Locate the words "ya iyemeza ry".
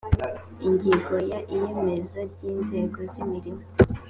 1.31-2.41